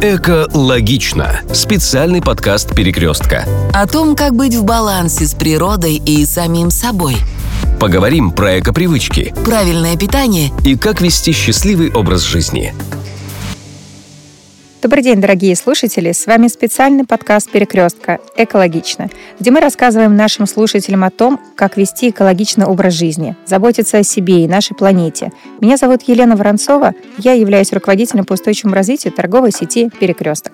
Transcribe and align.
Эко-логично. 0.00 1.40
Специальный 1.52 2.22
подкаст 2.22 2.74
«Перекрестка». 2.74 3.44
О 3.74 3.86
том, 3.86 4.14
как 4.14 4.34
быть 4.34 4.54
в 4.54 4.64
балансе 4.64 5.26
с 5.26 5.34
природой 5.34 5.96
и 5.96 6.24
самим 6.24 6.70
собой. 6.70 7.16
Поговорим 7.80 8.30
про 8.30 8.60
эко-привычки 8.60 9.34
Правильное 9.44 9.96
питание 9.96 10.52
и 10.64 10.76
как 10.76 11.00
вести 11.00 11.32
счастливый 11.32 11.92
образ 11.92 12.22
жизни. 12.22 12.74
Добрый 14.80 15.02
день, 15.02 15.20
дорогие 15.20 15.56
слушатели! 15.56 16.12
С 16.12 16.26
вами 16.26 16.46
специальный 16.46 17.04
подкаст 17.04 17.50
«Перекрестка. 17.50 18.20
Экологично», 18.36 19.10
где 19.40 19.50
мы 19.50 19.58
рассказываем 19.58 20.14
нашим 20.14 20.46
слушателям 20.46 21.02
о 21.02 21.10
том, 21.10 21.40
как 21.56 21.76
вести 21.76 22.10
экологичный 22.10 22.64
образ 22.64 22.94
жизни, 22.94 23.34
заботиться 23.44 23.98
о 23.98 24.04
себе 24.04 24.44
и 24.44 24.48
нашей 24.48 24.76
планете. 24.76 25.32
Меня 25.60 25.78
зовут 25.78 26.02
Елена 26.06 26.36
Воронцова, 26.36 26.94
я 27.18 27.32
являюсь 27.32 27.72
руководителем 27.72 28.24
по 28.24 28.34
устойчивому 28.34 28.76
развитию 28.76 29.12
торговой 29.12 29.50
сети 29.50 29.90
«Перекресток». 29.98 30.52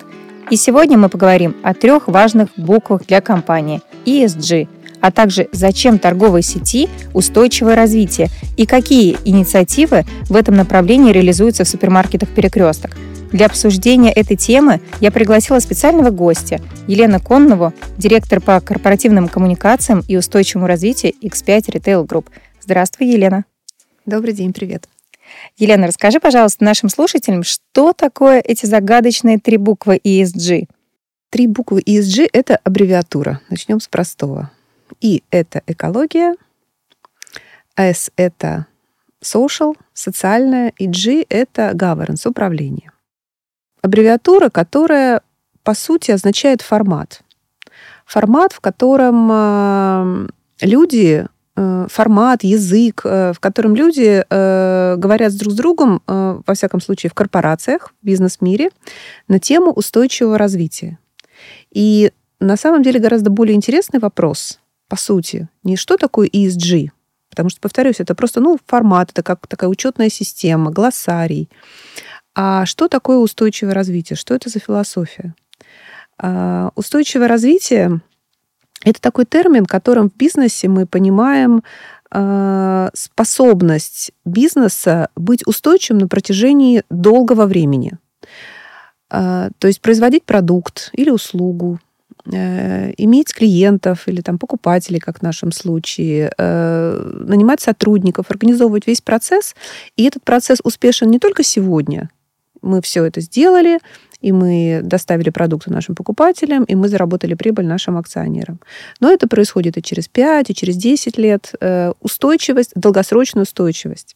И 0.49 0.55
сегодня 0.55 0.97
мы 0.97 1.09
поговорим 1.09 1.55
о 1.61 1.75
трех 1.75 2.07
важных 2.07 2.49
буквах 2.57 3.05
для 3.05 3.21
компании– 3.21 3.83
ESG, 4.07 4.67
а 5.01 5.11
также 5.11 5.49
зачем 5.51 5.99
торговой 5.99 6.41
сети 6.41 6.89
устойчивое 7.13 7.75
развитие 7.75 8.29
и 8.57 8.65
какие 8.65 9.17
инициативы 9.23 10.03
в 10.29 10.35
этом 10.35 10.55
направлении 10.55 11.13
реализуются 11.13 11.63
в 11.63 11.67
супермаркетах 11.67 12.29
«Перекресток». 12.29 12.97
Для 13.31 13.47
обсуждения 13.47 14.11
этой 14.11 14.37
темы 14.37 14.81
я 15.01 15.11
пригласила 15.11 15.59
специального 15.59 16.09
гостя 16.09 16.61
Елену 16.87 17.19
Коннову, 17.19 17.73
директор 17.97 18.39
по 18.39 18.59
корпоративным 18.61 19.27
коммуникациям 19.27 20.03
и 20.07 20.15
устойчивому 20.15 20.67
развитию 20.67 21.13
X5 21.21 21.71
Retail 21.71 22.05
Group. 22.05 22.27
Здравствуй, 22.61 23.07
Елена. 23.07 23.45
Добрый 24.05 24.33
день, 24.33 24.53
привет. 24.53 24.87
Елена, 25.57 25.87
расскажи, 25.87 26.19
пожалуйста, 26.19 26.63
нашим 26.63 26.89
слушателям, 26.89 27.43
что 27.43 27.93
такое 27.93 28.39
эти 28.39 28.65
загадочные 28.65 29.39
три 29.39 29.57
буквы 29.57 29.99
ESG? 30.03 30.69
Три 31.29 31.47
буквы 31.47 31.81
ESG— 31.81 32.29
это 32.33 32.57
аббревиатура. 32.63 33.41
Начнем 33.49 33.79
с 33.79 33.87
простого. 33.87 34.51
И— 35.01 35.23
это 35.31 35.61
экология, 35.67 36.35
S— 37.75 38.11
это 38.15 38.67
social, 39.21 39.75
социальное, 39.93 40.71
и 40.77 40.87
G— 40.87 41.25
это 41.29 41.71
governance, 41.71 42.29
управление 42.29 42.91
аббревиатура, 43.85 44.49
которая, 44.49 45.21
по 45.63 45.73
сути, 45.73 46.11
означает 46.11 46.61
формат. 46.61 47.21
Формат, 48.05 48.53
в 48.53 48.59
котором 48.59 49.29
э, 49.31 50.27
люди 50.61 51.25
э, 51.55 51.87
формат, 51.89 52.43
язык, 52.43 53.01
э, 53.03 53.33
в 53.33 53.39
котором 53.39 53.75
люди 53.75 54.23
говорят 54.97 55.35
друг 55.37 55.53
с 55.53 55.55
другом, 55.55 56.01
во 56.07 56.53
всяком 56.53 56.81
случае, 56.81 57.09
в 57.09 57.13
корпорациях, 57.13 57.93
в 58.01 58.05
бизнес-мире, 58.05 58.69
на 59.27 59.39
тему 59.39 59.71
устойчивого 59.71 60.37
развития. 60.37 60.97
И 61.71 62.11
на 62.39 62.57
самом 62.57 62.83
деле 62.83 62.99
гораздо 62.99 63.29
более 63.29 63.55
интересный 63.55 63.99
вопрос, 63.99 64.59
по 64.87 64.95
сути, 64.95 65.47
не 65.63 65.75
что 65.75 65.97
такое 65.97 66.27
ESG, 66.27 66.89
потому 67.29 67.49
что, 67.49 67.59
повторюсь, 67.59 67.99
это 67.99 68.15
просто 68.15 68.39
ну, 68.39 68.57
формат, 68.65 69.11
это 69.11 69.23
как 69.23 69.47
такая 69.47 69.69
учетная 69.69 70.09
система, 70.09 70.71
глоссарий, 70.71 71.49
а 72.35 72.65
что 72.65 72.87
такое 72.87 73.17
устойчивое 73.17 73.73
развитие? 73.73 74.17
Что 74.17 74.35
это 74.35 74.49
за 74.49 74.59
философия? 74.59 75.33
А, 76.17 76.71
устойчивое 76.75 77.27
развитие— 77.27 78.01
это 78.83 79.01
такой 79.01 79.25
термин, 79.25 79.65
которым 79.65 80.09
в 80.09 80.15
бизнесе 80.15 80.67
мы 80.67 80.85
понимаем 80.85 81.63
а, 82.11 82.89
способность 82.93 84.11
бизнеса 84.25 85.09
быть 85.15 85.47
устойчивым 85.47 85.99
на 86.01 86.07
протяжении 86.07 86.83
долгого 86.89 87.45
времени. 87.45 87.93
А, 89.09 89.49
то 89.59 89.67
есть 89.67 89.81
производить 89.81 90.23
продукт 90.23 90.89
или 90.93 91.09
услугу, 91.09 91.79
э, 92.31 92.93
иметь 92.97 93.33
клиентов 93.33 94.07
или 94.07 94.21
там 94.21 94.37
покупателей, 94.39 94.99
как 94.99 95.19
в 95.19 95.21
нашем 95.21 95.51
случае, 95.51 96.31
э, 96.37 97.11
нанимать 97.27 97.61
сотрудников, 97.61 98.29
организовывать 98.29 98.87
весь 98.87 99.01
процесс. 99.01 99.55
И 99.95 100.03
этот 100.03 100.23
процесс 100.23 100.59
успешен 100.63 101.09
не 101.11 101.19
только 101.19 101.43
сегодня, 101.43 102.09
мы 102.65 102.81
все 102.81 103.05
это 103.05 103.21
сделали, 103.21 103.79
и 104.21 104.31
мы 104.31 104.81
доставили 104.83 105.29
продукты 105.29 105.71
нашим 105.71 105.95
покупателям, 105.95 106.63
и 106.63 106.75
мы 106.75 106.89
заработали 106.89 107.35
прибыль 107.35 107.65
нашим 107.65 107.97
акционерам. 107.97 108.59
Но 108.99 109.11
это 109.11 109.27
происходит 109.27 109.77
и 109.77 109.83
через 109.83 110.07
5, 110.07 110.49
и 110.49 110.55
через 110.55 110.75
10 110.77 111.17
лет. 111.17 111.53
Э, 111.61 111.93
устойчивость, 112.01 112.71
долгосрочная 112.75 113.43
устойчивость. 113.43 114.15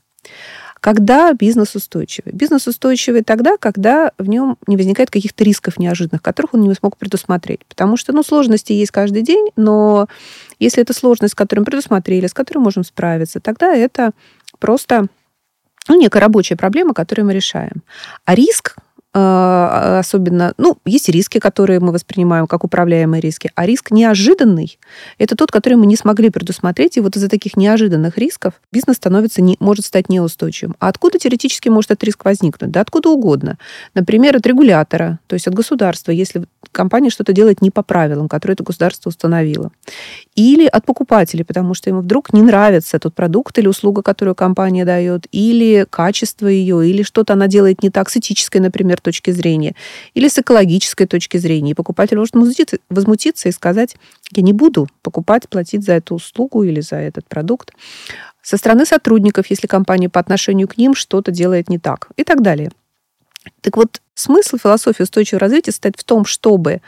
Когда 0.80 1.34
бизнес 1.34 1.76
устойчивый? 1.76 2.32
Бизнес 2.34 2.66
устойчивый 2.68 3.22
тогда, 3.24 3.58
когда 3.58 4.12
в 4.18 4.30
нем 4.30 4.58
не 4.66 4.78
возникает 4.78 5.12
каких-то 5.12 5.44
рисков 5.44 5.78
неожиданных, 5.78 6.22
которых 6.22 6.54
он 6.54 6.62
не 6.62 6.74
смог 6.74 6.98
предусмотреть. 6.98 7.66
Потому 7.66 7.98
что 7.98 8.14
ну, 8.14 8.24
сложности 8.24 8.72
есть 8.72 8.92
каждый 8.92 9.22
день, 9.22 9.50
но 9.58 10.08
если 10.58 10.82
это 10.82 10.94
сложность, 10.94 11.34
с 11.34 11.36
которой 11.36 11.60
мы 11.60 11.66
предусмотрели, 11.66 12.28
с 12.28 12.34
которой 12.34 12.60
можем 12.60 12.84
справиться, 12.84 13.42
тогда 13.42 13.76
это 13.76 14.12
просто 14.60 15.08
ну, 15.88 16.00
некая 16.00 16.20
рабочая 16.20 16.56
проблема, 16.56 16.94
которую 16.94 17.26
мы 17.26 17.34
решаем. 17.34 17.84
А 18.26 18.36
риск, 18.36 18.76
э, 19.14 19.98
особенно, 20.00 20.54
ну, 20.58 20.78
есть 20.86 21.10
риски, 21.10 21.40
которые 21.40 21.80
мы 21.80 21.92
воспринимаем 21.92 22.48
как 22.48 22.64
управляемые 22.64 23.22
риски, 23.22 23.52
а 23.56 23.66
риск 23.66 23.92
неожиданный– 23.92 24.78
это 25.18 25.36
тот, 25.36 25.52
который 25.52 25.76
мы 25.76 25.86
не 25.86 25.96
смогли 25.96 26.30
предусмотреть, 26.30 26.98
и 26.98 27.02
вот 27.02 27.16
из-за 27.16 27.30
таких 27.30 27.58
неожиданных 27.58 28.18
рисков 28.18 28.54
бизнес 28.72 28.98
становится, 28.98 29.42
не, 29.42 29.58
может 29.60 29.86
стать 29.86 30.10
неустойчивым. 30.10 30.76
А 30.80 30.90
откуда 30.90 31.18
теоретически 31.18 31.70
может 31.70 31.92
этот 31.92 32.04
риск 32.04 32.26
возникнуть? 32.26 32.72
Да 32.72 32.82
откуда 32.82 33.10
угодно. 33.10 33.58
Например, 33.96 34.36
от 34.36 34.46
регулятора, 34.46 35.20
то 35.28 35.34
есть 35.34 35.48
от 35.48 35.54
государства, 35.54 36.12
если 36.12 36.44
компания 36.72 37.10
что-то 37.10 37.34
делает 37.34 37.62
не 37.62 37.72
по 37.72 37.84
правилам, 37.84 38.28
которые 38.28 38.54
это 38.54 38.64
государство 38.64 39.10
установило. 39.10 39.72
Или 40.36 40.66
от 40.66 40.86
покупателей, 40.86 41.44
потому 41.44 41.74
что 41.74 41.90
ему 41.90 42.02
вдруг 42.02 42.34
не 42.34 42.42
нравится 42.42 43.00
тот 43.00 43.14
продукт 43.14 43.58
или 43.58 43.68
услуга, 43.68 44.02
которую 44.02 44.36
компания 44.36 44.86
дает, 44.86 45.28
или 45.32 45.86
качество 45.90 46.48
ее, 46.48 46.88
или 46.90 47.04
что-то 47.04 47.34
она 47.34 47.48
делает 47.48 47.84
не 47.84 47.90
так 47.90 48.10
с 48.10 48.18
этической, 48.18 48.62
например, 48.62 49.02
точки 49.02 49.32
зрения, 49.32 49.76
или 50.14 50.28
с 50.28 50.38
экологической 50.38 51.06
точки 51.06 51.38
зрения. 51.38 51.72
И 51.72 51.76
покупатель 51.76 52.18
может 52.18 52.36
возмутиться 52.90 53.50
и 53.50 53.52
сказать, 53.52 53.96
я 54.32 54.44
не 54.44 54.54
буду 54.54 54.88
покупать, 55.02 55.50
платить 55.50 55.84
за 55.84 55.94
эту 55.94 56.16
услугу 56.16 56.64
или 56.64 56.82
за 56.82 56.98
этот 56.98 57.28
продукт. 57.28 57.74
Со 58.42 58.58
стороны 58.58 58.86
сотрудников, 58.86 59.48
если 59.50 59.68
компания 59.68 60.10
по 60.10 60.20
отношению 60.20 60.68
к 60.68 60.78
ним 60.78 60.96
что-то 60.96 61.32
делает 61.32 61.70
не 61.70 61.78
так, 61.78 62.10
и 62.16 62.24
так 62.24 62.42
далее. 62.42 62.72
Так 63.62 63.78
вот, 63.78 64.02
смысл 64.14 64.58
философии 64.58 65.04
устойчивого 65.04 65.42
развития 65.42 65.72
состоит 65.72 65.98
в 65.98 66.04
том, 66.04 66.26
чтобы 66.26 66.82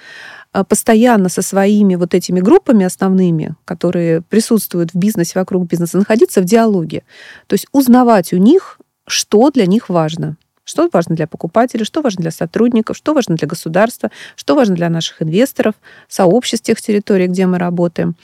э, 0.54 0.64
постоянно 0.64 1.30
со 1.30 1.42
своими 1.42 1.96
вот 1.96 2.14
этими 2.14 2.40
группами 2.40 2.86
основными, 2.86 3.56
которые 3.66 4.22
присутствуют 4.22 4.94
в 4.94 4.98
бизнесе, 4.98 5.34
вокруг 5.36 5.68
бизнеса, 5.68 5.98
находиться 5.98 6.42
в 6.42 6.46
диалоге. 6.46 7.04
То 7.48 7.54
есть 7.54 7.68
узнавать 7.72 8.34
у 8.34 8.38
них, 8.38 8.80
что 9.08 9.50
для 9.52 9.66
них 9.66 9.90
важно. 9.90 10.38
Что 10.64 10.90
важно 10.94 11.16
для 11.16 11.28
покупателей, 11.28 11.86
что 11.86 12.02
важно 12.02 12.22
для 12.22 12.32
сотрудников, 12.32 12.96
что 12.96 13.14
важно 13.14 13.36
для 13.36 13.48
государства, 13.48 14.12
что 14.36 14.56
важно 14.56 14.76
для 14.76 14.90
наших 14.90 15.22
инвесторов, 15.22 15.76
сообществ 16.08 16.66
тех 16.66 16.80
территорий, 16.82 17.28
где 17.28 17.46
мы 17.46 17.58
работаем. 17.58 18.16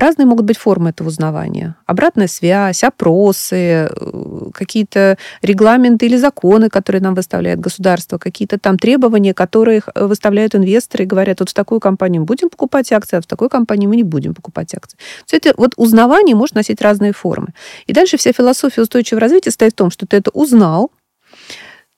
Разные 0.00 0.24
могут 0.24 0.46
быть 0.46 0.56
формы 0.56 0.90
этого 0.90 1.08
узнавания. 1.08 1.76
Обратная 1.84 2.26
связь, 2.26 2.82
опросы, 2.84 3.54
э, 3.54 4.50
какие-то 4.54 5.18
регламенты 5.42 6.06
или 6.06 6.16
законы, 6.16 6.70
которые 6.70 7.02
нам 7.02 7.14
выставляет 7.14 7.60
государство, 7.60 8.16
какие-то 8.16 8.58
там 8.58 8.78
требования, 8.78 9.34
которые 9.34 9.82
э, 9.94 10.06
выставляют 10.06 10.54
инвесторы 10.54 11.04
и 11.04 11.06
говорят, 11.06 11.40
вот 11.40 11.50
в 11.50 11.54
такую 11.54 11.80
компанию 11.80 12.22
мы 12.22 12.26
будем 12.26 12.48
покупать 12.48 12.90
акции, 12.92 13.18
а 13.18 13.20
в 13.20 13.26
такой 13.26 13.50
компании 13.50 13.86
мы 13.86 13.96
не 13.96 14.02
будем 14.02 14.32
покупать 14.34 14.74
акции. 14.74 14.96
Все 15.26 15.36
это 15.36 15.52
вот 15.58 15.74
узнавание 15.76 16.34
может 16.34 16.54
носить 16.54 16.80
разные 16.80 17.12
формы. 17.12 17.48
И 17.86 17.92
дальше 17.92 18.16
вся 18.16 18.32
философия 18.32 18.80
устойчивого 18.80 19.20
развития 19.20 19.50
стоит 19.50 19.72
в 19.72 19.76
том, 19.76 19.90
что 19.90 20.06
ты 20.06 20.16
это 20.16 20.30
узнал, 20.30 20.90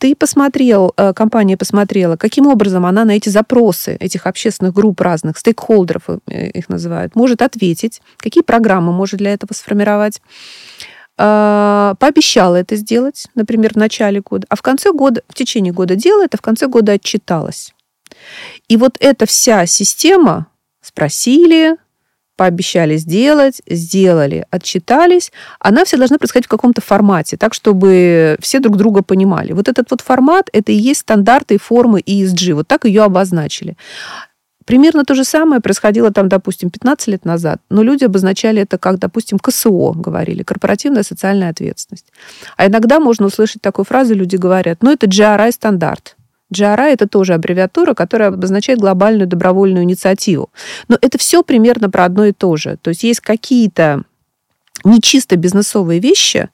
ты 0.02 0.16
посмотрел, 0.16 0.92
э, 0.96 1.12
компания 1.12 1.56
посмотрела, 1.56 2.16
каким 2.16 2.48
образом 2.48 2.84
она 2.86 3.04
на 3.04 3.12
эти 3.12 3.28
запросы 3.28 3.96
этих 4.00 4.26
общественных 4.26 4.74
групп 4.74 5.00
разных, 5.00 5.38
стейкхолдеров 5.38 6.02
э, 6.26 6.48
их 6.48 6.68
называют, 6.68 7.14
может 7.14 7.40
ответить, 7.40 8.02
какие 8.16 8.42
программы 8.42 8.92
может 8.92 9.18
для 9.18 9.32
этого 9.32 9.52
сформировать, 9.54 10.20
э, 11.18 11.94
пообещала 12.00 12.56
это 12.56 12.74
сделать, 12.74 13.28
например, 13.36 13.74
в 13.74 13.76
начале 13.76 14.20
года, 14.20 14.44
а 14.50 14.56
в 14.56 14.62
конце 14.62 14.90
года, 14.90 15.22
в 15.28 15.34
течение 15.34 15.72
года 15.72 15.94
делает, 15.94 16.34
а 16.34 16.36
в 16.36 16.42
конце 16.42 16.66
года 16.66 16.92
отчиталась. 16.92 17.72
И 18.66 18.76
вот 18.76 18.96
эта 18.98 19.24
вся 19.26 19.66
система 19.66 20.48
спросили, 20.80 21.76
пообещали 22.36 22.96
сделать, 22.96 23.62
сделали, 23.66 24.46
отчитались, 24.50 25.32
она 25.60 25.84
вся 25.84 25.96
должна 25.96 26.18
происходить 26.18 26.46
в 26.46 26.50
каком-то 26.50 26.80
формате, 26.80 27.36
так, 27.36 27.54
чтобы 27.54 28.36
все 28.40 28.60
друг 28.60 28.76
друга 28.76 29.02
понимали. 29.02 29.52
Вот 29.52 29.68
этот 29.68 29.90
вот 29.90 30.00
формат, 30.00 30.48
это 30.52 30.72
и 30.72 30.76
есть 30.76 31.00
стандарты 31.00 31.54
и 31.54 31.58
формы 31.58 32.00
ESG, 32.00 32.54
вот 32.54 32.68
так 32.68 32.84
ее 32.84 33.02
обозначили. 33.02 33.76
Примерно 34.64 35.04
то 35.04 35.14
же 35.14 35.24
самое 35.24 35.60
происходило 35.60 36.12
там, 36.12 36.28
допустим, 36.28 36.70
15 36.70 37.08
лет 37.08 37.24
назад, 37.24 37.60
но 37.68 37.82
люди 37.82 38.04
обозначали 38.04 38.62
это 38.62 38.78
как, 38.78 38.98
допустим, 38.98 39.38
КСО, 39.38 39.92
говорили, 39.92 40.42
корпоративная 40.42 41.02
социальная 41.02 41.50
ответственность. 41.50 42.06
А 42.56 42.66
иногда 42.66 43.00
можно 43.00 43.26
услышать 43.26 43.60
такую 43.60 43.84
фразу, 43.84 44.14
люди 44.14 44.36
говорят, 44.36 44.78
ну, 44.82 44.92
это 44.92 45.06
GRI 45.06 45.50
стандарт. 45.52 46.16
GRI– 46.52 46.92
это 46.92 47.08
тоже 47.08 47.34
аббревиатура, 47.34 47.94
которая 47.94 48.28
обозначает 48.28 48.78
глобальную 48.78 49.26
добровольную 49.26 49.84
инициативу. 49.84 50.50
Но 50.88 50.96
это 51.00 51.18
все 51.18 51.42
примерно 51.42 51.90
про 51.90 52.04
одно 52.04 52.26
и 52.26 52.32
то 52.32 52.56
же. 52.56 52.76
То 52.80 52.90
есть 52.90 53.02
есть 53.02 53.20
какие-то 53.20 54.04
не 54.84 55.00
чисто 55.00 55.36
бизнесовые 55.36 56.00
вещи, 56.00 56.48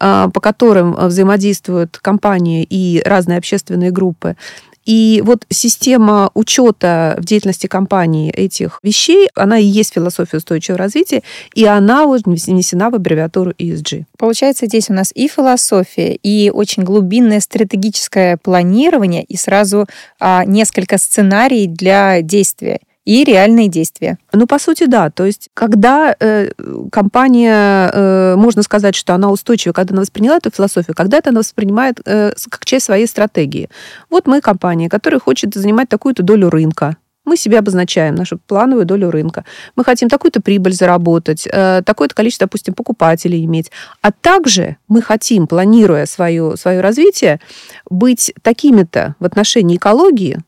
а, 0.00 0.28
по 0.28 0.40
которым 0.40 0.94
взаимодействуют 0.94 1.98
компании 1.98 2.66
и 2.68 3.02
разные 3.04 3.38
общественные 3.38 3.90
группы, 3.90 4.36
и 4.84 5.22
вот 5.24 5.46
система 5.50 6.30
учета 6.34 7.16
в 7.18 7.24
деятельности 7.24 7.66
компании 7.66 8.30
этих 8.30 8.80
вещей, 8.82 9.28
она 9.34 9.58
и 9.58 9.64
есть 9.64 9.94
философия 9.94 10.38
устойчивого 10.38 10.78
развития, 10.78 11.22
и 11.54 11.64
она 11.64 12.06
вот 12.06 12.22
внесена 12.26 12.90
в 12.90 12.94
аббревиатуру 12.94 13.52
ESG. 13.52 14.04
Получается, 14.18 14.66
здесь 14.66 14.90
у 14.90 14.92
нас 14.92 15.10
и 15.14 15.28
философия, 15.28 16.14
и 16.14 16.50
очень 16.50 16.82
глубинное 16.82 17.40
стратегическое 17.40 18.36
планирование, 18.36 19.24
и 19.24 19.36
сразу 19.36 19.86
а, 20.20 20.44
несколько 20.44 20.98
сценариев 20.98 21.72
для 21.72 22.22
действия 22.22 22.80
и 23.04 23.24
реальные 23.24 23.68
действия. 23.68 24.18
Ну, 24.32 24.46
по 24.46 24.58
сути, 24.58 24.86
да. 24.86 25.10
То 25.10 25.24
есть, 25.26 25.50
когда 25.54 26.14
э, 26.18 26.50
компания, 26.90 27.90
э, 27.92 28.34
можно 28.36 28.62
сказать, 28.62 28.94
что 28.94 29.14
она 29.14 29.30
устойчива, 29.30 29.72
когда 29.72 29.92
она 29.92 30.00
восприняла 30.00 30.36
эту 30.36 30.50
философию, 30.50 30.94
когда 30.94 31.18
это 31.18 31.30
она 31.30 31.40
воспринимает 31.40 32.00
э, 32.06 32.32
как 32.48 32.64
часть 32.64 32.86
своей 32.86 33.06
стратегии. 33.06 33.68
Вот 34.10 34.26
мы 34.26 34.40
компания, 34.40 34.88
которая 34.88 35.20
хочет 35.20 35.54
занимать 35.54 35.88
такую-то 35.88 36.22
долю 36.22 36.48
рынка, 36.48 36.96
мы 37.24 37.36
себе 37.36 37.58
обозначаем 37.58 38.14
нашу 38.14 38.38
плановую 38.38 38.84
долю 38.84 39.10
рынка. 39.10 39.44
Мы 39.76 39.84
хотим 39.84 40.08
такую-то 40.08 40.42
прибыль 40.42 40.72
заработать, 40.72 41.48
э, 41.50 41.82
такое-то 41.84 42.14
количество, 42.14 42.46
допустим, 42.46 42.74
покупателей 42.74 43.44
иметь. 43.44 43.70
А 44.02 44.12
также 44.12 44.76
мы 44.88 45.00
хотим, 45.00 45.46
планируя 45.46 46.06
свое, 46.06 46.56
свое 46.56 46.80
развитие, 46.80 47.40
быть 47.88 48.32
такими-то 48.42 49.16
в 49.20 49.24
отношении 49.24 49.76
экологии, 49.76 50.38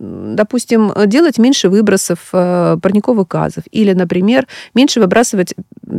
допустим, 0.00 0.92
делать 1.06 1.38
меньше 1.38 1.68
выбросов 1.68 2.30
э, 2.32 2.78
парниковых 2.82 3.28
газов 3.28 3.64
или, 3.70 3.92
например, 3.92 4.46
меньше 4.74 4.98
выбрасывать 4.98 5.54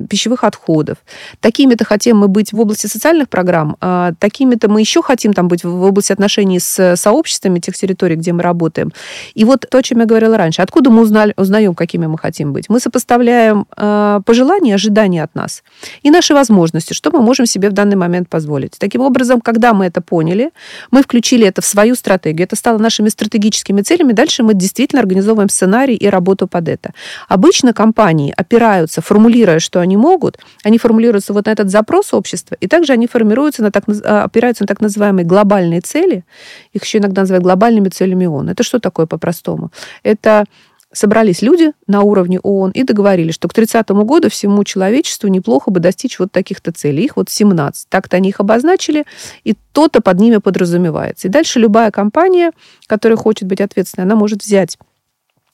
пищевых 0.10 0.44
отходов. 0.44 0.98
Такими-то 1.40 1.86
хотим 1.86 2.18
мы 2.18 2.28
быть 2.28 2.52
в 2.52 2.60
области 2.60 2.88
социальных 2.88 3.30
программ, 3.30 3.78
а 3.80 4.14
такими-то 4.20 4.70
мы 4.70 4.80
еще 4.80 5.04
хотим 5.04 5.34
там 5.34 5.48
быть 5.48 5.64
в 5.64 5.84
области 5.84 6.12
отношений 6.12 6.60
с 6.60 6.96
сообществами 6.96 7.60
тех 7.60 7.76
территорий, 7.76 8.16
где 8.16 8.34
мы 8.34 8.42
работаем. 8.42 8.92
И 9.36 9.46
вот 9.46 9.68
то, 9.70 9.78
о 9.78 9.84
чем 9.84 10.00
я 10.00 10.06
говорила 10.06 10.36
раньше. 10.36 10.64
Откуда 10.64 10.90
мы 10.90 11.04
узнали, 11.04 11.34
узнаем, 11.38 11.76
какими 11.76 12.08
мы 12.08 12.18
хотим 12.18 12.54
быть? 12.54 12.70
Мы 12.70 12.80
сопоставляем 12.80 13.68
э, 13.78 14.22
пожелания, 14.26 14.76
ожидания 14.76 15.24
от 15.24 15.36
нас 15.36 15.64
и 16.02 16.10
наши 16.10 16.34
возможности, 16.34 16.94
что 16.94 17.12
мы 17.12 17.22
можем 17.22 17.46
себе 17.46 17.70
в 17.70 17.74
данный 17.74 17.96
момент 17.96 18.30
позволить. 18.30 18.78
Таким 18.80 19.02
образом, 19.02 19.42
когда 19.42 19.74
мы 19.74 19.86
это 19.86 20.02
поняли, 20.02 20.52
мы 20.90 21.04
включили 21.04 21.46
это 21.46 21.62
в 21.62 21.66
свою 21.66 21.94
стратегию, 21.96 22.46
это 22.46 22.56
стало 22.56 22.80
нашими 22.80 23.10
стратегическими 23.10 23.82
целями, 23.82 23.91
дальше 24.14 24.44
мы 24.44 24.54
действительно 24.54 25.02
организовываем 25.02 25.50
сценарий 25.50 25.96
и 25.96 26.08
работу 26.10 26.48
под 26.48 26.68
это. 26.68 26.94
Обычно 27.28 27.74
компании 27.74 28.34
опираются, 28.36 29.02
формулируя, 29.02 29.60
что 29.60 29.80
они 29.80 29.98
могут, 29.98 30.40
они 30.64 30.78
формулируются 30.78 31.34
вот 31.34 31.46
на 31.46 31.52
этот 31.52 31.70
запрос 31.70 32.14
общества, 32.14 32.58
и 32.60 32.68
также 32.68 32.94
они 32.94 33.08
формируются 33.08 33.62
на 33.62 33.72
так, 33.72 33.84
а, 34.04 34.24
опираются 34.24 34.64
на 34.64 34.68
так 34.68 34.82
называемые 34.82 35.26
глобальные 35.26 35.82
цели, 35.82 36.24
их 36.74 36.84
еще 36.84 36.98
иногда 36.98 37.22
называют 37.22 37.44
глобальными 37.44 37.90
целями 37.90 38.26
ООН. 38.26 38.50
Это 38.50 38.64
что 38.64 38.80
такое 38.80 39.06
по-простому? 39.06 39.72
Это 40.04 40.46
собрались 40.94 41.42
люди 41.42 41.72
на 41.88 42.02
уровне 42.02 42.40
ООН 42.40 42.72
и 42.72 42.84
договорились, 42.84 43.36
что 43.36 43.48
к 43.48 43.54
30 43.54 43.90
году 43.90 44.30
всему 44.30 44.64
человечеству 44.64 45.28
неплохо 45.28 45.72
бы 45.72 45.80
достичь 45.80 46.20
вот 46.20 46.32
таких-то 46.32 46.72
целей. 46.72 47.06
Их 47.06 47.16
вот 47.16 47.30
17. 47.30 47.88
Так-то 47.90 48.18
они 48.18 48.30
их 48.30 48.40
обозначили, 48.40 49.06
и 49.44 49.56
то-то 49.72 50.02
под 50.02 50.20
ними 50.20 50.38
подразумевается. 50.38 51.28
И 51.28 51.32
дальше 51.32 51.60
любая 51.60 51.92
компания, 51.92 52.52
которая 52.88 53.18
хочет 53.18 53.48
быть 53.48 53.62
ответственной, 53.62 54.06
она 54.06 54.16
может 54.16 54.44
взять 54.44 54.78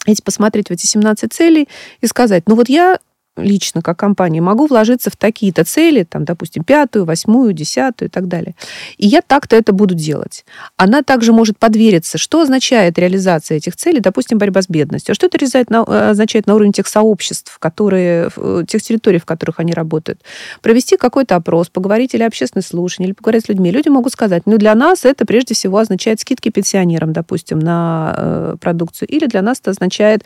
эти, 0.05 0.21
посмотреть 0.21 0.69
в 0.69 0.71
эти 0.71 0.85
17 0.85 1.31
целей 1.31 1.67
и 2.01 2.07
сказать, 2.07 2.43
ну 2.47 2.55
вот 2.55 2.69
я 2.69 2.99
лично 3.37 3.81
как 3.81 3.97
компания 3.97 4.41
могу 4.41 4.67
вложиться 4.67 5.09
в 5.09 5.15
такие-то 5.15 5.63
цели, 5.63 6.03
там, 6.03 6.25
допустим, 6.25 6.63
пятую, 6.63 7.05
восьмую, 7.05 7.53
десятую 7.53 8.09
и 8.09 8.11
так 8.11 8.27
далее. 8.27 8.55
И 8.97 9.07
я 9.07 9.21
так-то 9.21 9.55
это 9.55 9.73
буду 9.73 9.95
делать. 9.95 10.45
Она 10.75 11.01
также 11.03 11.33
может 11.33 11.57
подвериться, 11.57 12.17
что 12.17 12.41
означает 12.41 12.97
реализация 12.99 13.57
этих 13.57 13.75
целей, 13.75 13.99
допустим, 13.99 14.37
борьба 14.37 14.61
с 14.61 14.69
бедностью. 14.69 15.13
А 15.13 15.15
что 15.15 15.27
это 15.27 16.09
означает 16.09 16.47
на 16.47 16.55
уровне 16.55 16.73
тех 16.73 16.87
сообществ, 16.87 17.57
которые, 17.59 18.29
э, 18.35 18.63
тех 18.67 18.81
территорий, 18.81 19.19
в 19.19 19.25
которых 19.25 19.59
они 19.59 19.73
работают. 19.73 20.21
Провести 20.61 20.97
какой-то 20.97 21.35
опрос, 21.35 21.69
поговорить 21.69 22.13
или 22.13 22.23
общественное 22.23 22.63
слушание, 22.63 23.07
или 23.07 23.13
поговорить 23.13 23.45
с 23.45 23.49
людьми. 23.49 23.71
Люди 23.71 23.89
могут 23.89 24.13
сказать, 24.13 24.43
ну, 24.45 24.57
для 24.57 24.75
нас 24.75 25.05
это 25.05 25.25
прежде 25.25 25.53
всего 25.53 25.77
означает 25.77 26.19
скидки 26.19 26.49
пенсионерам, 26.49 27.13
допустим, 27.13 27.59
на 27.59 28.13
э, 28.17 28.55
продукцию, 28.59 29.09
или 29.09 29.25
для 29.25 29.41
нас 29.41 29.59
это 29.59 29.71
означает 29.71 30.23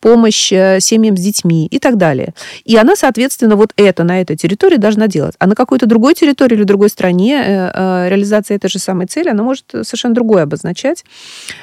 помощь 0.00 0.52
э, 0.52 0.80
семьям 0.80 1.16
с 1.16 1.20
детьми 1.20 1.66
и 1.66 1.78
так 1.78 1.96
далее. 1.96 2.34
И 2.64 2.76
она, 2.76 2.96
соответственно, 2.96 3.56
вот 3.56 3.72
это 3.76 4.04
на 4.04 4.20
этой 4.20 4.36
территории 4.36 4.76
должна 4.76 5.08
делать. 5.08 5.34
А 5.38 5.46
на 5.46 5.54
какой-то 5.54 5.86
другой 5.86 6.14
территории 6.14 6.54
или 6.56 6.64
другой 6.64 6.90
стране 6.90 7.42
э, 7.44 7.70
э, 7.74 8.08
реализация 8.08 8.56
этой 8.56 8.68
же 8.68 8.78
самой 8.78 9.06
цели, 9.06 9.28
она 9.28 9.42
может 9.42 9.66
совершенно 9.70 10.14
другое 10.14 10.44
обозначать. 10.44 11.04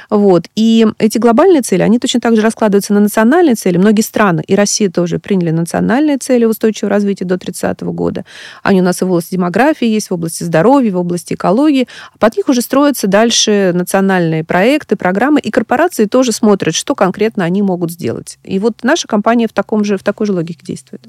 Вот. 0.10 0.48
И 0.56 0.88
эти 0.98 1.18
глобальные 1.18 1.62
цели, 1.62 1.82
они 1.82 2.00
точно 2.00 2.20
так 2.20 2.36
же 2.36 2.42
раскладываются 2.42 2.94
на 2.94 3.00
национальные 3.00 3.56
цели. 3.56 3.78
Многие 3.78 4.02
страны, 4.02 4.44
и 4.46 4.56
Россия 4.56 4.90
тоже, 4.90 5.20
приняли 5.20 5.52
национальные 5.52 6.18
цели 6.18 6.46
устойчивого 6.46 6.90
развития 6.90 7.26
до 7.26 7.38
30 7.38 7.82
года. 7.82 8.26
Они 8.64 8.82
у 8.82 8.84
нас 8.84 9.02
и 9.02 9.06
в 9.06 9.10
области 9.10 9.36
демографии 9.36 9.88
есть, 9.88 10.10
в 10.10 10.14
области 10.14 10.44
здоровья, 10.44 10.92
в 10.92 10.98
области 10.98 11.34
экологии. 11.34 11.88
А 12.14 12.18
под 12.18 12.38
них 12.38 12.50
уже 12.50 12.62
строятся 12.62 13.08
дальше 13.08 13.72
национальные 13.74 14.44
проекты, 14.44 14.96
программы, 14.96 15.40
и 15.40 15.52
корпорации 15.52 16.06
тоже 16.06 16.32
смотрят, 16.32 16.76
что 16.76 16.96
конкретно 16.96 17.44
они 17.44 17.62
могут 17.62 17.92
сделать. 17.92 18.40
И 18.44 18.60
вот 18.60 18.84
наша 18.84 19.08
компания 19.08 19.48
в, 19.48 19.54
таком 19.54 19.84
же, 19.84 19.98
в 19.98 20.04
такой 20.04 20.28
же 20.28 20.34
логике 20.34 20.60
действует 20.64 20.79
действует. 20.80 21.06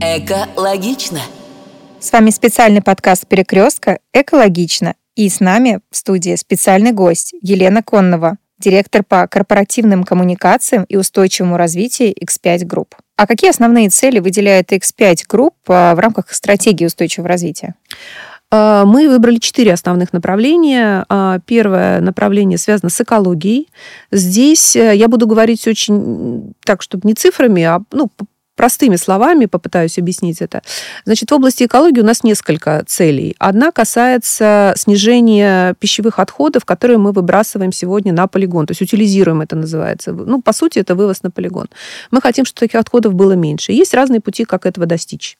Экологично. 0.00 1.20
С 1.98 2.12
вами 2.12 2.30
специальный 2.30 2.82
подкаст 2.82 3.26
«Перекрестка. 3.26 3.98
Экологично». 4.12 4.94
И 5.16 5.28
с 5.28 5.40
нами 5.40 5.80
в 5.90 5.96
студии 5.96 6.34
специальный 6.36 6.92
гость 6.92 7.34
Елена 7.42 7.82
Коннова, 7.82 8.38
директор 8.58 9.02
по 9.02 9.26
корпоративным 9.26 10.04
коммуникациям 10.04 10.84
и 10.84 10.96
устойчивому 10.96 11.56
развитию 11.56 12.14
X5 12.14 12.60
Group. 12.60 12.92
А 13.16 13.26
какие 13.26 13.50
основные 13.50 13.90
цели 13.90 14.18
выделяет 14.18 14.72
X5 14.72 15.26
Group 15.28 15.52
а, 15.68 15.94
в 15.94 15.98
рамках 15.98 16.32
стратегии 16.32 16.86
устойчивого 16.86 17.28
развития? 17.28 17.74
А, 18.50 18.84
мы 18.84 19.08
выбрали 19.08 19.38
четыре 19.38 19.72
основных 19.72 20.12
направления. 20.12 21.04
А, 21.08 21.38
первое 21.46 22.00
направление 22.00 22.58
связано 22.58 22.90
с 22.90 23.00
экологией. 23.00 23.68
Здесь 24.10 24.74
э, 24.76 24.96
я 24.96 25.08
буду 25.08 25.26
говорить 25.26 25.66
очень 25.68 26.52
так, 26.64 26.82
чтобы 26.82 27.06
не 27.06 27.14
цифрами, 27.14 27.62
а 27.62 27.80
ну, 27.92 28.10
простыми 28.56 28.96
словами 28.96 29.46
попытаюсь 29.46 29.98
объяснить 29.98 30.42
это. 30.42 30.62
Значит, 31.06 31.30
в 31.30 31.34
области 31.34 31.64
экологии 31.64 32.00
у 32.00 32.04
нас 32.04 32.24
несколько 32.24 32.84
целей. 32.86 33.34
Одна 33.38 33.70
касается 33.70 34.74
снижения 34.76 35.74
пищевых 35.78 36.18
отходов, 36.18 36.66
которые 36.66 36.98
мы 36.98 37.12
выбрасываем 37.12 37.72
сегодня 37.72 38.12
на 38.12 38.26
полигон, 38.26 38.66
то 38.66 38.72
есть 38.72 38.82
утилизируем 38.82 39.40
это 39.40 39.56
называется. 39.56 40.12
Ну, 40.12 40.42
по 40.42 40.52
сути, 40.52 40.78
это 40.78 40.94
вывоз 40.94 41.22
на 41.22 41.30
полигон. 41.30 41.68
Мы 42.10 42.20
хотим, 42.20 42.44
чтобы 42.44 42.66
таких 42.66 42.80
отходов 42.80 43.14
было 43.14 43.32
меньше. 43.32 43.72
Есть 43.72 43.94
разные 43.94 44.20
пути, 44.20 44.44
как 44.44 44.66
этого 44.66 44.86
достичь. 44.86 45.38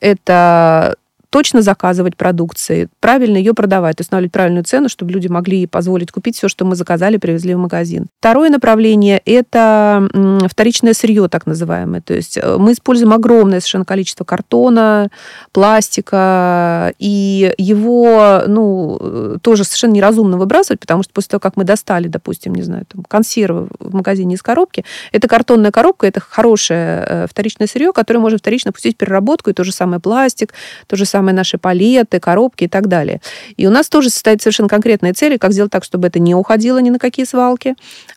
Это 0.00 0.96
точно 1.34 1.62
заказывать 1.62 2.16
продукции, 2.16 2.88
правильно 3.00 3.36
ее 3.36 3.54
продавать, 3.54 4.00
устанавливать 4.00 4.30
правильную 4.30 4.62
цену, 4.62 4.88
чтобы 4.88 5.10
люди 5.10 5.26
могли 5.26 5.66
позволить 5.66 6.12
купить 6.12 6.36
все, 6.36 6.48
что 6.48 6.64
мы 6.64 6.76
заказали, 6.76 7.16
привезли 7.16 7.56
в 7.56 7.58
магазин. 7.58 8.06
Второе 8.20 8.50
направление– 8.50 9.20
это 9.24 10.08
вторичное 10.48 10.94
сырье, 10.94 11.26
так 11.26 11.46
называемое. 11.46 12.02
То 12.02 12.14
есть 12.14 12.38
э, 12.40 12.56
мы 12.56 12.70
используем 12.70 13.12
огромное 13.12 13.58
совершенно 13.58 13.84
количество 13.84 14.22
картона, 14.22 15.10
пластика, 15.50 16.94
и 17.00 17.52
его 17.58 18.42
ну, 18.46 18.98
э, 19.00 19.36
тоже 19.42 19.64
совершенно 19.64 19.94
неразумно 19.94 20.38
выбрасывать, 20.38 20.78
потому 20.78 21.02
что 21.02 21.12
после 21.12 21.30
того, 21.30 21.40
как 21.40 21.56
мы 21.56 21.64
достали, 21.64 22.06
допустим, 22.06 22.54
не 22.54 22.62
знаю, 22.62 22.86
там, 22.86 23.02
консервы 23.02 23.66
в 23.80 23.92
магазине 23.92 24.36
из 24.36 24.42
коробки, 24.42 24.84
это 25.10 25.26
картонная 25.26 25.72
коробка, 25.72 26.06
это 26.06 26.20
хорошее 26.20 27.04
э, 27.08 27.26
вторичное 27.28 27.66
сырье, 27.66 27.92
которое 27.92 28.20
можно 28.20 28.38
вторично 28.38 28.70
пустить 28.70 28.94
в 28.94 28.98
переработку, 28.98 29.50
и 29.50 29.52
то 29.52 29.64
же 29.64 29.72
самое 29.72 30.00
пластик, 30.00 30.54
то 30.86 30.94
же 30.94 31.04
самое 31.04 31.23
самые 31.24 31.34
наши 31.34 31.56
палеты, 31.58 32.20
коробки 32.20 32.64
и 32.64 32.68
так 32.68 32.86
далее. 32.86 33.20
И 33.56 33.66
у 33.66 33.70
нас 33.70 33.88
тоже 33.88 34.10
стоит 34.10 34.42
совершенно 34.42 34.68
конкретные 34.68 35.14
цели, 35.14 35.38
как 35.38 35.52
сделать 35.52 35.72
так, 35.72 35.84
чтобы 35.84 36.08
это 36.08 36.18
не 36.18 36.34
уходило 36.34 36.78
ни 36.78 36.90
на 36.90 36.98
какие 36.98 37.24
свалки, 37.24 37.74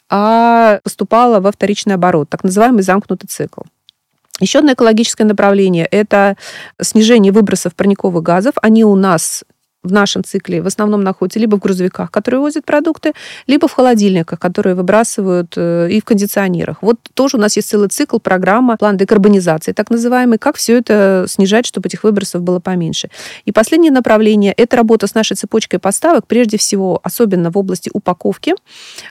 а 0.09 0.79
поступало 0.83 1.39
во 1.39 1.51
вторичный 1.51 1.95
оборот, 1.95 2.29
так 2.29 2.43
называемый 2.43 2.83
замкнутый 2.83 3.29
цикл. 3.29 3.61
Еще 4.41 4.59
одно 4.59 4.73
экологическое 4.73 5.25
направление– 5.25 5.85
это 5.91 6.35
снижение 6.81 7.31
выбросов 7.31 7.73
парниковых 7.73 8.21
газов. 8.21 8.53
Они 8.61 8.83
у 8.83 8.95
нас 8.95 9.43
в 9.83 9.91
нашем 9.91 10.23
цикле 10.23 10.61
в 10.61 10.67
основном 10.67 11.01
находится 11.01 11.39
либо 11.39 11.55
в 11.55 11.59
грузовиках, 11.59 12.11
которые 12.11 12.41
возят 12.41 12.65
продукты, 12.65 13.13
либо 13.47 13.67
в 13.67 13.71
холодильниках, 13.71 14.39
которые 14.39 14.75
выбрасывают 14.75 15.53
э, 15.55 15.89
и 15.89 16.01
в 16.01 16.05
кондиционерах. 16.05 16.77
Вот 16.81 16.97
тоже 17.13 17.37
у 17.37 17.39
нас 17.39 17.55
есть 17.55 17.69
целый 17.69 17.89
цикл, 17.89 18.19
программа, 18.19 18.77
план 18.77 18.97
декарбонизации, 18.97 19.71
так 19.71 19.89
называемый, 19.89 20.37
как 20.37 20.57
все 20.57 20.77
это 20.77 21.25
снижать, 21.27 21.65
чтобы 21.65 21.87
этих 21.87 22.03
выбросов 22.03 22.41
было 22.41 22.59
поменьше. 22.59 23.09
И 23.45 23.51
последнее 23.51 23.91
направление– 23.91 24.53
это 24.57 24.77
работа 24.77 25.07
с 25.07 25.15
нашей 25.15 25.35
цепочкой 25.35 25.79
поставок, 25.79 26.27
прежде 26.27 26.57
всего, 26.57 26.99
особенно 27.03 27.51
в 27.51 27.57
области 27.57 27.89
упаковки, 27.93 28.55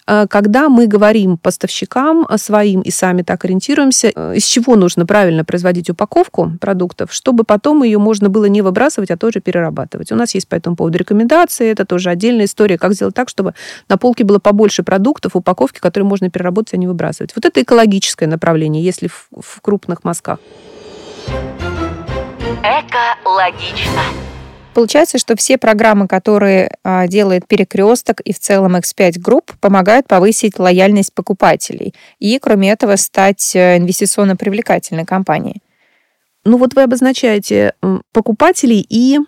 э, 0.07 0.27
когда 0.29 0.69
мы 0.69 0.87
говорим 0.87 1.39
поставщикам 1.39 2.27
своим 2.37 2.83
и 2.83 2.91
сами 2.91 3.23
так 3.23 3.45
ориентируемся, 3.45 4.13
э, 4.15 4.37
из 4.37 4.45
чего 4.45 4.77
нужно 4.77 5.07
правильно 5.07 5.45
производить 5.45 5.91
упаковку 5.91 6.53
продуктов, 6.61 7.13
чтобы 7.13 7.45
потом 7.45 7.83
ее 7.83 7.99
можно 7.99 8.29
было 8.29 8.47
не 8.47 8.63
выбрасывать, 8.63 9.11
а 9.11 9.17
тоже 9.17 9.41
перерабатывать. 9.41 10.13
У 10.13 10.17
нас 10.17 10.35
есть 10.35 10.49
этому 10.57 10.77
поводу 10.77 10.99
рекомендации. 10.99 11.71
Это 11.71 11.85
тоже 11.85 12.11
отдельная 12.11 12.47
история, 12.47 12.79
как 12.79 12.95
сделать 12.95 13.15
так, 13.15 13.29
чтобы 13.29 13.55
на 13.89 13.97
полке 13.97 14.25
было 14.25 14.39
побольше 14.39 14.83
продуктов, 14.83 15.37
упаковки, 15.37 15.79
которые 15.79 16.07
можно 16.07 16.31
переработать, 16.31 16.75
а 16.75 16.77
не 16.77 16.87
выбрасывать. 16.87 17.33
Вот 17.35 17.45
это 17.45 17.63
экологическое 17.63 18.29
направление, 18.29 18.83
если 18.83 19.09
в, 19.09 19.29
в 19.33 19.61
крупных 19.61 20.05
мазках. 20.05 20.39
Эко-логично. 22.63 24.03
Получается, 24.77 25.17
что 25.17 25.37
все 25.37 25.57
программы, 25.57 26.07
которые 26.07 26.71
а, 26.85 27.07
делает 27.07 27.49
перекресток 27.49 28.21
и 28.21 28.35
в 28.35 28.39
целом 28.39 28.77
X5 28.77 29.13
Group, 29.13 29.53
помогают 29.59 30.07
повысить 30.07 30.59
лояльность 30.59 31.15
покупателей 31.15 31.95
и, 32.19 32.39
кроме 32.39 32.73
этого, 32.73 32.97
стать 32.97 33.57
э, 33.57 33.79
инвестиционно 33.79 34.37
привлекательной 34.37 35.07
компанией. 35.07 35.63
Ну 36.45 36.59
вот 36.59 36.75
вы 36.75 36.83
обозначаете 36.83 37.73
покупателей 38.13 38.87
и 38.87 39.19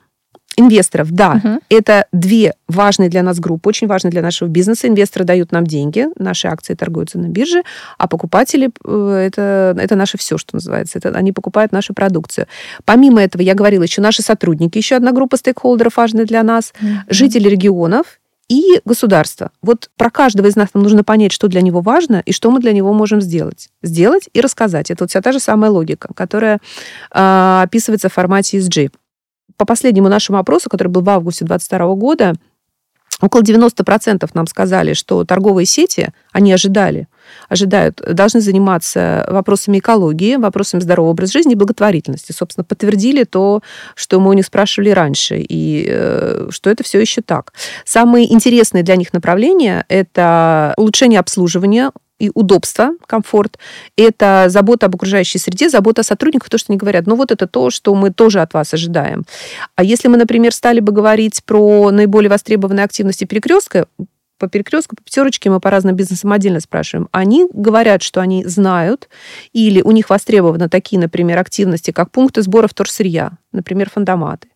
Инвесторов, 0.58 1.10
да, 1.10 1.40
угу. 1.42 1.60
это 1.68 2.06
две 2.12 2.54
важные 2.68 3.08
для 3.08 3.22
нас 3.22 3.38
группы, 3.38 3.68
очень 3.68 3.86
важные 3.86 4.10
для 4.10 4.22
нашего 4.22 4.48
бизнеса. 4.48 4.88
Инвесторы 4.88 5.24
дают 5.24 5.52
нам 5.52 5.66
деньги, 5.66 6.06
наши 6.16 6.48
акции 6.48 6.74
торгуются 6.74 7.18
на 7.18 7.28
бирже, 7.28 7.62
а 7.96 8.08
покупатели 8.08 8.70
э, 8.84 9.24
это, 9.26 9.76
это 9.78 9.96
наше 9.96 10.18
все, 10.18 10.38
что 10.38 10.56
называется. 10.56 10.98
Это, 10.98 11.10
они 11.10 11.32
покупают 11.32 11.72
нашу 11.72 11.94
продукцию. 11.94 12.46
Помимо 12.84 13.22
этого, 13.22 13.42
я 13.42 13.54
говорила, 13.54 13.82
еще 13.82 14.00
наши 14.00 14.22
сотрудники, 14.22 14.78
еще 14.78 14.96
одна 14.96 15.12
группа 15.12 15.36
стейкхолдеров 15.36 15.96
важная 15.96 16.24
для 16.24 16.42
нас, 16.42 16.72
угу. 16.80 16.90
жители 17.08 17.48
регионов, 17.48 18.18
и 18.48 18.80
государство. 18.84 19.50
Вот 19.62 19.90
про 19.96 20.10
каждого 20.10 20.46
из 20.46 20.56
нас 20.56 20.70
нам 20.72 20.82
нужно 20.82 21.04
понять, 21.04 21.32
что 21.32 21.48
для 21.48 21.60
него 21.60 21.80
важно 21.80 22.22
и 22.24 22.32
что 22.32 22.50
мы 22.50 22.60
для 22.60 22.72
него 22.72 22.92
можем 22.92 23.20
сделать. 23.20 23.68
Сделать 23.82 24.28
и 24.32 24.40
рассказать. 24.40 24.90
Это 24.90 25.04
вот 25.04 25.10
вся 25.10 25.20
та 25.20 25.32
же 25.32 25.38
самая 25.38 25.70
логика, 25.70 26.08
которая 26.14 26.56
э, 27.12 27.60
описывается 27.62 28.08
в 28.08 28.14
формате 28.14 28.58
ESG 28.58 28.90
по 29.58 29.66
последнему 29.66 30.08
нашему 30.08 30.38
опросу, 30.38 30.70
который 30.70 30.88
был 30.88 31.02
в 31.02 31.10
августе 31.10 31.44
2022 31.44 31.94
года, 31.94 32.34
около 33.20 33.42
90% 33.42 34.30
нам 34.34 34.46
сказали, 34.46 34.94
что 34.94 35.24
торговые 35.24 35.66
сети, 35.66 36.10
они 36.32 36.52
ожидали, 36.52 37.08
ожидают, 37.48 38.00
должны 38.00 38.40
заниматься 38.40 39.26
вопросами 39.28 39.80
экологии, 39.80 40.36
вопросами 40.36 40.80
здорового 40.80 41.10
образа 41.10 41.32
жизни 41.32 41.52
и 41.52 41.56
благотворительности. 41.56 42.32
Собственно, 42.32 42.64
подтвердили 42.64 43.24
то, 43.24 43.60
что 43.96 44.20
мы 44.20 44.30
у 44.30 44.34
них 44.34 44.46
спрашивали 44.46 44.90
раньше, 44.90 45.38
и 45.40 45.86
э, 45.90 46.46
что 46.50 46.70
это 46.70 46.84
все 46.84 47.00
еще 47.00 47.20
так. 47.20 47.52
Самые 47.84 48.32
интересные 48.32 48.84
для 48.84 48.96
них 48.96 49.12
направления– 49.12 49.84
это 49.88 50.74
улучшение 50.76 51.18
обслуживания 51.18 51.90
и 52.18 52.30
удобство, 52.34 52.92
комфорт. 53.06 53.58
Это 53.96 54.46
забота 54.48 54.86
об 54.86 54.96
окружающей 54.96 55.38
среде, 55.38 55.68
забота 55.68 56.00
о 56.00 56.04
сотрудниках, 56.04 56.50
то, 56.50 56.58
что 56.58 56.72
они 56.72 56.78
говорят. 56.78 57.06
Ну 57.06 57.14
вот 57.14 57.30
это 57.30 57.46
то, 57.46 57.70
что 57.70 57.94
мы 57.94 58.10
тоже 58.10 58.40
от 58.40 58.54
вас 58.54 58.74
ожидаем. 58.74 59.24
А 59.76 59.84
если 59.84 60.08
мы, 60.08 60.16
например, 60.16 60.52
стали 60.52 60.80
бы 60.80 60.92
говорить 60.92 61.42
про 61.44 61.90
наиболее 61.90 62.30
востребованные 62.30 62.84
активности 62.84 63.24
перекрестка, 63.24 63.86
по 64.38 64.48
перекрестку, 64.48 64.96
по 64.96 65.02
пятерочке 65.02 65.50
мы 65.50 65.60
по 65.60 65.70
разным 65.70 65.96
бизнесам 65.96 66.32
отдельно 66.32 66.60
спрашиваем. 66.60 67.08
Они 67.10 67.48
говорят, 67.52 68.02
что 68.02 68.20
они 68.20 68.44
знают, 68.44 69.08
или 69.52 69.82
у 69.82 69.90
них 69.90 70.10
востребованы 70.10 70.68
такие, 70.68 71.00
например, 71.00 71.38
активности, 71.38 71.90
как 71.90 72.10
пункты 72.10 72.42
сбора 72.42 72.68
вторсырья, 72.68 73.32
например, 73.52 73.88
фандоматы. 73.90 74.48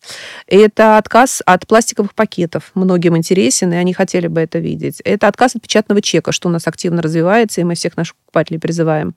Это 0.46 0.99
отказ 0.99 1.42
от 1.46 1.66
пластиковых 1.66 2.14
пакетов. 2.14 2.70
Многим 2.75 3.16
интересен, 3.16 3.72
и 3.72 3.76
они 3.76 3.94
хотели 3.94 4.26
бы 4.26 4.40
это 4.40 4.58
видеть. 4.58 5.00
Это 5.04 5.28
отказ 5.28 5.56
от 5.56 5.62
печатного 5.62 6.02
чека, 6.02 6.32
что 6.32 6.49
у 6.49 6.52
нас 6.52 6.66
активно 6.66 7.00
развивается, 7.00 7.61
и 7.61 7.64
мы 7.64 7.75
всех 7.75 7.96
наших 7.96 8.16
покупателей 8.16 8.61
призываем. 8.61 9.14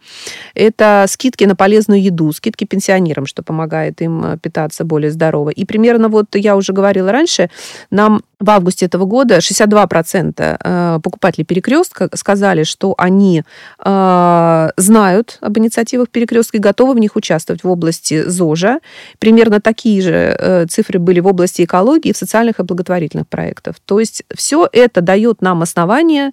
Это 0.53 1.05
скидки 1.07 1.43
на 1.43 1.55
полезную 1.55 2.01
еду, 2.01 2.31
скидки 2.31 2.65
пенсионерам, 2.65 3.25
что 3.25 3.43
помогает 3.43 4.01
им 4.01 4.23
э, 4.23 4.37
питаться 4.37 4.85
более 4.85 5.11
здорово. 5.11 5.49
И 5.49 5.65
примерно, 5.65 6.09
вот 6.09 6.35
я 6.35 6.55
уже 6.55 6.73
говорила 6.73 7.11
раньше, 7.11 7.49
нам 7.89 8.21
в 8.39 8.49
августе 8.49 8.85
этого 8.85 9.05
года 9.05 9.37
62% 9.37 10.57
э, 10.59 10.99
покупателей 11.01 11.45
перекрестка 11.45 12.09
сказали, 12.13 12.63
что 12.63 12.93
они 12.97 13.43
э, 13.83 14.69
знают 14.77 15.37
об 15.41 15.57
инициативах 15.57 16.09
перекрестка 16.09 16.57
и 16.57 16.59
готовы 16.59 16.93
в 16.93 16.99
них 16.99 17.15
участвовать 17.15 17.63
в 17.63 17.69
области 17.69 18.23
ЗОЖа. 18.27 18.79
Примерно 19.19 19.61
такие 19.65 20.01
же 20.01 20.67
цифры 20.69 20.99
были 20.99 21.19
в 21.19 21.27
области 21.27 21.63
экологии 21.63 22.13
в 22.13 22.17
социальных 22.17 22.59
и 22.59 22.63
благотворительных 22.63 23.27
проектов. 23.27 23.75
То 23.85 23.99
есть 23.99 24.23
все 24.33 24.69
это 24.71 25.01
дает 25.01 25.41
нам 25.41 25.61
основание 25.61 26.31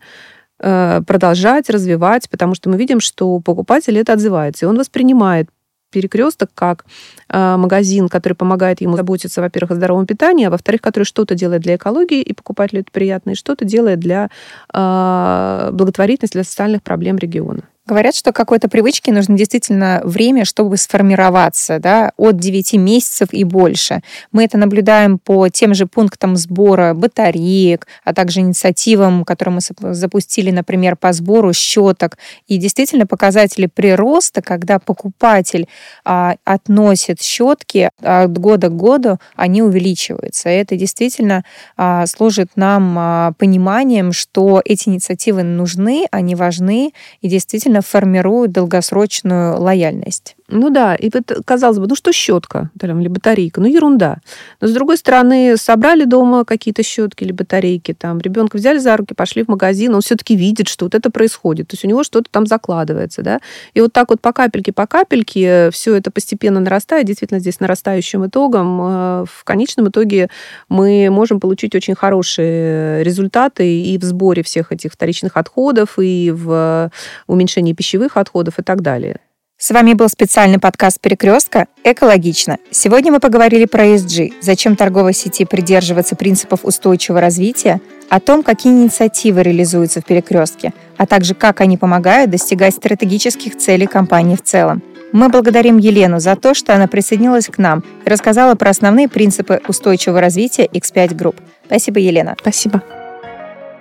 Э, 0.64 1.00
продолжать, 1.04 1.68
развивать, 1.68 2.30
потому 2.30 2.54
что 2.54 2.70
мы 2.70 2.76
видим, 2.76 3.00
что 3.00 3.40
покупатель 3.40 3.98
это 3.98 4.12
отзывается, 4.12 4.64
и 4.64 4.68
он 4.68 4.78
воспринимает 4.78 5.48
перекресток 5.90 6.50
как 6.54 6.84
э, 7.28 7.56
магазин, 7.56 8.08
который 8.08 8.34
помогает 8.34 8.80
ему 8.80 8.96
заботиться, 8.96 9.40
во-первых, 9.40 9.72
о 9.72 9.74
здоровом 9.74 10.06
питании, 10.06 10.46
а 10.46 10.50
во-вторых, 10.50 10.80
который 10.80 11.02
что-то 11.02 11.34
делает 11.34 11.62
для 11.62 11.74
экологии, 11.74 12.22
и 12.22 12.32
покупателю 12.32 12.82
это 12.82 12.92
приятно, 12.92 13.30
и 13.30 13.34
что-то 13.34 13.64
делает 13.64 13.98
для 13.98 14.30
э, 14.72 15.70
благотворительности, 15.72 16.36
для 16.36 16.44
социальных 16.44 16.84
проблем 16.84 17.18
региона. 17.18 17.64
Говорят, 17.84 18.14
что 18.14 18.32
какой-то 18.32 18.68
привычке 18.68 19.12
нужно 19.12 19.36
действительно 19.36 20.02
время, 20.04 20.44
чтобы 20.44 20.76
сформироваться, 20.76 21.80
да, 21.80 22.12
от 22.16 22.36
9 22.36 22.74
месяцев 22.74 23.30
и 23.32 23.42
больше. 23.42 24.02
Мы 24.30 24.44
это 24.44 24.56
наблюдаем 24.56 25.18
по 25.18 25.48
тем 25.48 25.74
же 25.74 25.86
пунктам 25.86 26.36
сбора 26.36 26.94
батареек, 26.94 27.88
а 28.04 28.14
также 28.14 28.38
инициативам, 28.38 29.24
которые 29.24 29.56
мы 29.56 29.94
запустили, 29.94 30.52
например, 30.52 30.94
по 30.94 31.12
сбору 31.12 31.52
щеток. 31.52 32.18
И 32.46 32.56
действительно 32.56 33.04
показатели 33.04 33.66
прироста, 33.66 34.42
когда 34.42 34.78
покупатель 34.78 35.66
а, 36.04 36.36
относит 36.44 37.20
щетки 37.20 37.90
от 38.00 38.38
года 38.38 38.68
к 38.68 38.76
году, 38.76 39.18
они 39.34 39.60
увеличиваются. 39.60 40.50
И 40.50 40.54
это 40.54 40.76
действительно 40.76 41.42
а, 41.76 42.06
служит 42.06 42.50
нам 42.54 42.94
а, 42.96 43.32
пониманием, 43.38 44.12
что 44.12 44.62
эти 44.64 44.88
инициативы 44.88 45.42
нужны, 45.42 46.06
они 46.12 46.36
важны, 46.36 46.92
и 47.22 47.28
действительно 47.28 47.72
действительно 47.73 47.83
формируют 47.83 48.52
долгосрочную 48.52 49.61
лояльность. 49.61 50.37
Ну 50.49 50.69
да, 50.69 50.95
и 50.95 51.11
вот 51.12 51.45
казалось 51.47 51.79
бы, 51.79 51.87
ну 51.87 51.95
что 51.95 52.12
щетка 52.12 52.71
там, 52.79 53.00
или 53.00 53.09
батарейка, 53.09 53.61
ну 53.61 53.67
ерунда. 53.67 54.19
Но 54.61 54.69
с 54.69 54.73
другой 54.73 54.99
стороны, 54.99 55.57
собрали 55.57 56.05
дома 56.05 56.45
какие-то 56.45 56.83
щетки 56.83 57.25
или 57.25 57.33
батарейки, 57.33 57.95
там 57.95 58.21
ребенка 58.21 58.59
взяли 58.59 58.79
за 58.79 58.97
руки, 58.97 59.14
пошли 59.14 59.45
в 59.45 59.49
магазин, 59.49 59.95
он 59.95 60.02
все-таки 60.02 60.37
видит, 60.37 60.69
что 60.69 60.85
вот 60.85 60.95
это 60.95 61.11
происходит, 61.11 61.69
то 61.69 61.75
есть 61.75 61.85
у 61.85 61.88
него 61.88 62.05
что-то 62.05 62.29
там 62.31 62.47
закладывается, 62.47 63.23
да. 63.23 63.41
И 63.73 63.81
вот 63.81 63.93
так 63.93 64.11
вот 64.11 64.21
по 64.21 64.33
капельке, 64.33 64.73
по 64.73 64.87
капельке 64.87 65.71
все 65.71 65.97
это 65.97 66.11
постепенно 66.11 66.61
нарастает, 66.61 67.07
действительно 67.07 67.41
здесь 67.41 67.61
нарастающим 67.61 68.26
итогом. 68.26 68.81
Э, 68.83 69.25
в 69.26 69.45
конечном 69.45 69.88
итоге 69.88 70.29
мы 70.69 71.09
можем 71.11 71.41
получить 71.41 71.75
очень 71.75 71.95
хорошие 71.95 73.02
результаты 73.02 73.81
и 73.81 73.97
в 73.97 74.05
сборе 74.05 74.43
всех 74.43 74.71
этих 74.71 74.93
вторичных 74.93 75.38
отходов, 75.38 75.99
и 75.99 76.31
в 76.31 76.91
уменьшении 77.26 77.62
пищевых 77.71 78.16
отходов 78.16 78.59
и 78.59 78.62
так 78.62 78.83
далее. 78.83 79.21
С 79.62 79.71
вами 79.71 79.95
был 79.95 80.09
специальный 80.09 80.59
подкаст 80.59 81.00
«Перекрестка. 81.00 81.69
Экологично». 81.85 82.59
Сегодня 82.73 83.12
мы 83.12 83.21
поговорили 83.21 83.64
про 83.66 83.87
ESG, 83.87 84.33
зачем 84.40 84.75
торговой 84.75 85.14
сети 85.14 85.45
придерживаться 85.45 86.16
принципов 86.16 86.64
устойчивого 86.64 87.21
развития, 87.21 87.81
о 88.11 88.19
том, 88.19 88.42
какие 88.42 88.73
инициативы 88.73 89.45
реализуются 89.45 90.00
в 90.00 90.04
«Перекрестке», 90.04 90.75
а 90.97 91.07
также 91.07 91.35
как 91.35 91.61
они 91.61 91.78
помогают 91.78 92.33
достигать 92.33 92.75
стратегических 92.75 93.57
целей 93.57 93.87
компании 93.87 94.35
в 94.35 94.42
целом. 94.42 94.83
Мы 95.12 95.28
благодарим 95.28 95.78
Елену 95.78 96.19
за 96.19 96.35
то, 96.35 96.54
что 96.54 96.75
она 96.75 96.88
присоединилась 96.88 97.47
к 97.47 97.59
нам 97.59 97.85
и 98.04 98.11
рассказала 98.11 98.57
про 98.57 98.71
основные 98.71 99.09
принципы 99.09 99.61
устойчивого 99.69 100.21
развития 100.21 100.66
X5 100.66 101.11
Group. 101.11 101.37
Спасибо, 101.66 102.00
Елена. 102.00 102.35
Спасибо. 102.40 102.83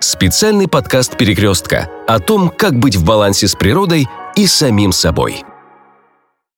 Специальный 0.02 0.66
подкаст 0.66 1.16
«Перекрестка» 1.16 1.88
о 2.08 2.18
том, 2.18 2.48
как 2.48 2.76
быть 2.76 2.96
в 2.96 3.04
балансе 3.04 3.46
с 3.46 3.54
природой 3.54 4.08
и 4.34 4.48
самим 4.48 4.90
собой. 4.90 5.44